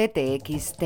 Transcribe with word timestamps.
CTXT. 0.00 0.82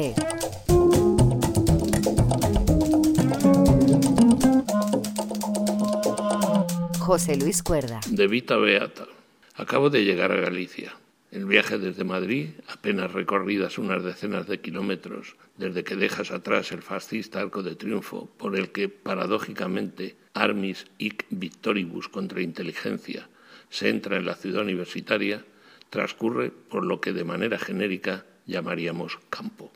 José 6.98 7.36
Luis 7.36 7.62
Cuerda. 7.62 8.00
De 8.10 8.26
Vita 8.26 8.56
Beata. 8.56 9.06
Acabo 9.54 9.88
de 9.88 10.04
llegar 10.04 10.32
a 10.32 10.40
Galicia. 10.40 10.96
El 11.30 11.44
viaje 11.44 11.78
desde 11.78 12.02
Madrid, 12.02 12.48
apenas 12.66 13.12
recorridas 13.12 13.78
unas 13.78 14.02
decenas 14.02 14.48
de 14.48 14.60
kilómetros, 14.60 15.36
desde 15.58 15.84
que 15.84 15.94
dejas 15.94 16.32
atrás 16.32 16.72
el 16.72 16.82
fascista 16.82 17.40
arco 17.40 17.62
de 17.62 17.76
triunfo 17.76 18.28
por 18.36 18.56
el 18.56 18.72
que, 18.72 18.88
paradójicamente, 18.88 20.16
armis 20.32 20.86
hic 20.98 21.24
victoribus 21.30 22.08
contra 22.08 22.42
inteligencia 22.42 23.28
se 23.70 23.90
entra 23.90 24.16
en 24.16 24.26
la 24.26 24.34
ciudad 24.34 24.62
universitaria, 24.62 25.44
transcurre 25.90 26.50
por 26.50 26.84
lo 26.84 27.00
que 27.00 27.12
de 27.12 27.22
manera 27.22 27.58
genérica 27.58 28.24
llamaríamos 28.46 29.18
campo. 29.30 29.72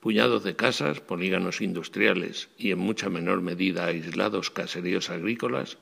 Puñados 0.00 0.44
de 0.44 0.54
casas, 0.54 1.00
polígonos 1.00 1.60
industriales 1.60 2.48
y 2.58 2.72
en 2.72 2.78
mucha 2.78 3.08
menor 3.08 3.40
medida 3.40 3.86
aislados 3.86 4.50
caseríos 4.50 5.08
agrícolas 5.10 5.78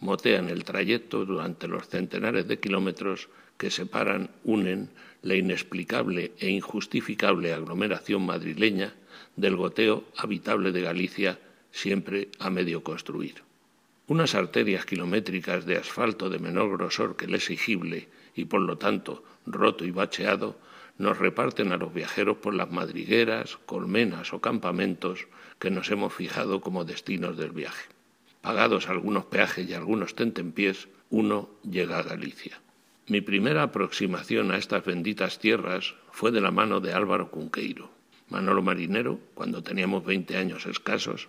motean 0.00 0.48
el 0.48 0.64
trayecto 0.64 1.24
durante 1.24 1.68
los 1.68 1.88
centenares 1.88 2.48
de 2.48 2.58
kilómetros 2.58 3.28
que 3.56 3.70
separan, 3.70 4.30
unen 4.44 4.90
la 5.22 5.34
inexplicable 5.34 6.32
e 6.38 6.48
injustificable 6.50 7.52
aglomeración 7.52 8.24
madrileña 8.24 8.94
del 9.36 9.56
goteo 9.56 10.04
habitable 10.16 10.72
de 10.72 10.82
Galicia, 10.82 11.38
siempre 11.70 12.28
a 12.38 12.50
medio 12.50 12.82
construir. 12.82 13.42
Unas 14.08 14.34
arterias 14.34 14.86
kilométricas 14.86 15.66
de 15.66 15.76
asfalto 15.76 16.30
de 16.30 16.38
menor 16.38 16.76
grosor 16.76 17.16
que 17.16 17.24
el 17.24 17.34
exigible 17.34 18.08
y 18.34 18.44
por 18.44 18.60
lo 18.60 18.78
tanto 18.78 19.24
roto 19.46 19.84
y 19.84 19.90
bacheado 19.90 20.56
nos 20.98 21.18
reparten 21.18 21.72
a 21.72 21.76
los 21.76 21.92
viajeros 21.92 22.38
por 22.38 22.54
las 22.54 22.70
madrigueras, 22.70 23.58
colmenas 23.66 24.32
o 24.32 24.40
campamentos 24.40 25.26
que 25.58 25.70
nos 25.70 25.90
hemos 25.90 26.14
fijado 26.14 26.60
como 26.60 26.84
destinos 26.84 27.36
del 27.36 27.52
viaje. 27.52 27.88
Pagados 28.40 28.88
algunos 28.88 29.26
peajes 29.26 29.68
y 29.68 29.74
algunos 29.74 30.14
tentempiés, 30.14 30.88
uno 31.10 31.50
llega 31.68 31.98
a 31.98 32.02
Galicia. 32.02 32.60
Mi 33.08 33.20
primera 33.20 33.62
aproximación 33.62 34.50
a 34.50 34.56
estas 34.56 34.84
benditas 34.84 35.38
tierras 35.38 35.94
fue 36.10 36.32
de 36.32 36.40
la 36.40 36.50
mano 36.50 36.80
de 36.80 36.92
Álvaro 36.92 37.30
Cunqueiro. 37.30 37.90
Manolo 38.28 38.62
Marinero, 38.62 39.20
cuando 39.34 39.62
teníamos 39.62 40.04
veinte 40.04 40.36
años 40.36 40.66
escasos, 40.66 41.28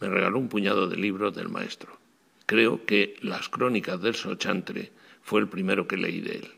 me 0.00 0.08
regaló 0.08 0.38
un 0.38 0.48
puñado 0.48 0.88
de 0.88 0.96
libros 0.96 1.34
del 1.34 1.48
maestro. 1.48 1.98
Creo 2.46 2.86
que 2.86 3.16
Las 3.20 3.50
Crónicas 3.50 4.00
del 4.00 4.14
Sochantre 4.14 4.90
fue 5.20 5.40
el 5.40 5.48
primero 5.48 5.86
que 5.86 5.98
leí 5.98 6.20
de 6.20 6.36
él. 6.36 6.48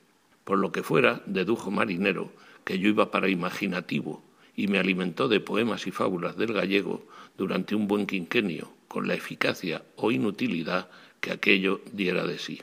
Por 0.45 0.59
lo 0.59 0.71
que 0.71 0.85
fuera, 0.85 1.23
dedujo 1.27 1.73
Marinero 1.73 2.33
que 2.65 2.79
yo 2.79 2.89
iba 2.89 3.11
para 3.11 3.29
imaginativo 3.29 4.23
y 4.57 4.69
me 4.69 4.79
alimentó 4.79 5.29
de 5.29 5.41
poemas 5.41 5.87
y 5.87 5.91
fábulas 5.91 6.37
del 6.37 6.53
gallego 6.53 7.07
durante 7.37 7.75
un 7.75 7.89
buen 7.89 8.07
quinquenio, 8.07 8.73
con 8.89 9.09
la 9.09 9.15
eficacia 9.15 9.83
o 9.97 10.11
inutilidad 10.11 10.89
que 11.21 11.31
aquello 11.31 11.81
diera 11.93 12.27
de 12.27 12.39
sí. 12.39 12.61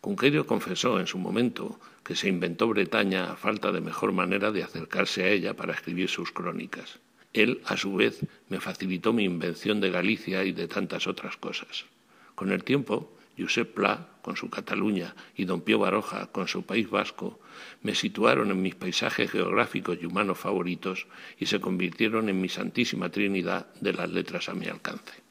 Cunquerio 0.00 0.46
confesó 0.46 1.00
en 1.00 1.06
su 1.06 1.18
momento 1.18 1.80
que 2.04 2.14
se 2.14 2.28
inventó 2.28 2.68
Bretaña 2.68 3.32
a 3.32 3.36
falta 3.36 3.72
de 3.72 3.80
mejor 3.80 4.12
manera 4.12 4.52
de 4.52 4.62
acercarse 4.62 5.24
a 5.24 5.30
ella 5.30 5.54
para 5.54 5.72
escribir 5.72 6.10
sus 6.10 6.30
crónicas. 6.30 7.00
Él, 7.32 7.62
a 7.64 7.76
su 7.76 7.94
vez, 7.94 8.20
me 8.48 8.60
facilitó 8.60 9.12
mi 9.12 9.24
invención 9.24 9.80
de 9.80 9.90
Galicia 9.90 10.44
y 10.44 10.52
de 10.52 10.68
tantas 10.68 11.06
otras 11.06 11.36
cosas. 11.36 11.86
Con 12.34 12.52
el 12.52 12.62
tiempo, 12.62 13.10
Josep 13.38 13.74
Pla, 13.74 14.08
con 14.22 14.36
su 14.36 14.48
Cataluña, 14.48 15.14
y 15.36 15.44
don 15.44 15.62
Pío 15.62 15.78
Baroja, 15.78 16.30
con 16.32 16.48
su 16.48 16.64
País 16.64 16.88
Vasco, 16.88 17.40
me 17.82 17.94
situaron 17.94 18.50
en 18.50 18.62
mis 18.62 18.74
paisajes 18.74 19.30
geográficos 19.30 19.98
y 20.00 20.06
humanos 20.06 20.38
favoritos 20.38 21.06
y 21.38 21.46
se 21.46 21.60
convirtieron 21.60 22.28
en 22.28 22.40
mi 22.40 22.48
santísima 22.48 23.10
trinidad 23.10 23.72
de 23.80 23.92
las 23.92 24.10
letras 24.10 24.48
a 24.48 24.54
mi 24.54 24.66
alcance. 24.66 25.22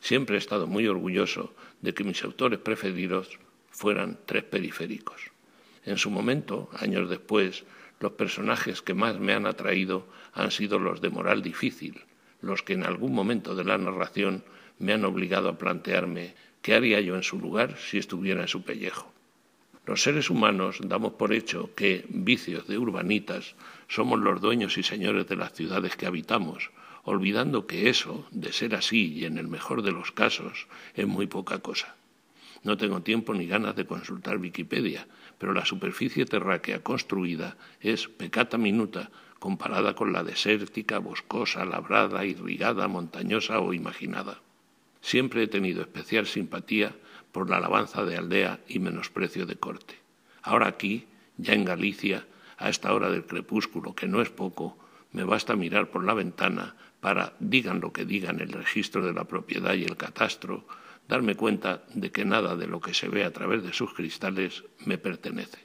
Siempre 0.00 0.36
he 0.36 0.38
estado 0.38 0.66
muy 0.66 0.86
orgulloso 0.86 1.54
de 1.82 1.92
que 1.92 2.04
mis 2.04 2.24
autores 2.24 2.58
preferidos 2.58 3.38
fueran 3.70 4.18
tres 4.26 4.44
periféricos. 4.44 5.30
En 5.84 5.98
su 5.98 6.10
momento, 6.10 6.70
años 6.78 7.08
después, 7.08 7.64
los 8.00 8.12
personajes 8.12 8.82
que 8.82 8.94
más 8.94 9.18
me 9.18 9.34
han 9.34 9.46
atraído 9.46 10.06
han 10.32 10.50
sido 10.50 10.78
los 10.78 11.00
de 11.00 11.10
moral 11.10 11.42
difícil, 11.42 12.00
los 12.40 12.62
que 12.62 12.72
en 12.72 12.84
algún 12.84 13.12
momento 13.12 13.54
de 13.54 13.64
la 13.64 13.76
narración 13.76 14.44
me 14.78 14.94
han 14.94 15.04
obligado 15.04 15.50
a 15.50 15.58
plantearme 15.58 16.34
qué 16.62 16.74
haría 16.74 17.00
yo 17.00 17.16
en 17.16 17.22
su 17.22 17.38
lugar 17.38 17.76
si 17.78 17.98
estuviera 17.98 18.42
en 18.42 18.48
su 18.48 18.62
pellejo. 18.62 19.12
Los 19.86 20.02
seres 20.02 20.30
humanos 20.30 20.78
damos 20.82 21.14
por 21.14 21.32
hecho 21.32 21.74
que, 21.74 22.04
vicios 22.08 22.66
de 22.68 22.78
urbanitas, 22.78 23.56
somos 23.88 24.20
los 24.20 24.40
dueños 24.40 24.78
y 24.78 24.82
señores 24.82 25.26
de 25.26 25.36
las 25.36 25.52
ciudades 25.52 25.96
que 25.96 26.06
habitamos, 26.06 26.70
olvidando 27.02 27.66
que 27.66 27.88
eso, 27.88 28.26
de 28.30 28.52
ser 28.52 28.74
así 28.74 29.12
y 29.14 29.24
en 29.24 29.38
el 29.38 29.48
mejor 29.48 29.82
de 29.82 29.92
los 29.92 30.12
casos, 30.12 30.68
es 30.94 31.06
muy 31.06 31.26
poca 31.26 31.58
cosa. 31.58 31.96
No 32.62 32.76
tengo 32.76 33.00
tiempo 33.00 33.32
ni 33.32 33.46
ganas 33.46 33.74
de 33.74 33.86
consultar 33.86 34.36
Wikipedia, 34.36 35.06
pero 35.38 35.54
la 35.54 35.64
superficie 35.64 36.26
terráquea 36.26 36.82
construida 36.82 37.56
es 37.80 38.06
pecata 38.06 38.58
minuta 38.58 39.10
comparada 39.38 39.94
con 39.94 40.12
la 40.12 40.22
desértica, 40.22 40.98
boscosa, 40.98 41.64
labrada, 41.64 42.26
irrigada, 42.26 42.86
montañosa 42.86 43.60
o 43.60 43.72
imaginada. 43.72 44.42
Siempre 45.00 45.42
he 45.42 45.46
tenido 45.46 45.82
especial 45.82 46.26
simpatía 46.26 46.94
por 47.32 47.48
la 47.48 47.56
alabanza 47.56 48.04
de 48.04 48.16
aldea 48.16 48.60
y 48.68 48.78
menosprecio 48.78 49.46
de 49.46 49.56
corte. 49.56 49.98
Ahora 50.42 50.68
aquí, 50.68 51.06
ya 51.36 51.54
en 51.54 51.64
Galicia, 51.64 52.26
a 52.58 52.68
esta 52.68 52.92
hora 52.92 53.10
del 53.10 53.24
crepúsculo, 53.24 53.94
que 53.94 54.06
no 54.06 54.20
es 54.20 54.30
poco, 54.30 54.76
me 55.12 55.24
basta 55.24 55.56
mirar 55.56 55.90
por 55.90 56.04
la 56.04 56.14
ventana 56.14 56.76
para, 57.00 57.32
digan 57.40 57.80
lo 57.80 57.92
que 57.92 58.04
digan 58.04 58.40
el 58.40 58.52
registro 58.52 59.04
de 59.04 59.14
la 59.14 59.24
propiedad 59.24 59.74
y 59.74 59.84
el 59.84 59.96
catastro, 59.96 60.66
darme 61.08 61.34
cuenta 61.34 61.82
de 61.94 62.12
que 62.12 62.24
nada 62.24 62.54
de 62.56 62.66
lo 62.66 62.80
que 62.80 62.94
se 62.94 63.08
ve 63.08 63.24
a 63.24 63.32
través 63.32 63.62
de 63.62 63.72
sus 63.72 63.94
cristales 63.94 64.64
me 64.84 64.98
pertenece. 64.98 65.58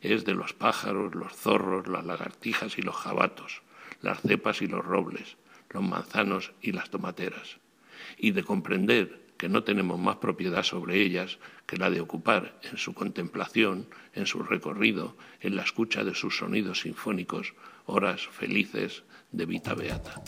Es 0.00 0.24
de 0.24 0.34
los 0.34 0.52
pájaros, 0.52 1.14
los 1.14 1.32
zorros, 1.32 1.86
las 1.86 2.04
lagartijas 2.04 2.76
y 2.78 2.82
los 2.82 2.96
jabatos, 2.96 3.62
las 4.02 4.20
cepas 4.20 4.60
y 4.60 4.66
los 4.66 4.84
robles, 4.84 5.36
los 5.70 5.82
manzanos 5.82 6.52
y 6.60 6.72
las 6.72 6.90
tomateras, 6.90 7.58
y 8.18 8.32
de 8.32 8.44
comprender 8.44 9.26
que 9.36 9.48
no 9.48 9.64
tenemos 9.64 9.98
más 9.98 10.16
propiedad 10.16 10.62
sobre 10.62 11.02
ellas 11.02 11.38
que 11.66 11.76
la 11.76 11.90
de 11.90 12.00
ocupar 12.00 12.58
en 12.62 12.78
su 12.78 12.94
contemplación, 12.94 13.86
en 14.14 14.26
su 14.26 14.42
recorrido, 14.42 15.16
en 15.40 15.56
la 15.56 15.62
escucha 15.62 16.04
de 16.04 16.14
sus 16.14 16.38
sonidos 16.38 16.80
sinfónicos, 16.80 17.54
horas 17.84 18.26
felices 18.26 19.02
de 19.32 19.46
Vita 19.46 19.74
Beata. 19.74 20.22